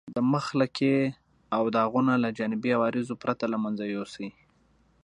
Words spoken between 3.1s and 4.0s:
پرته له منځه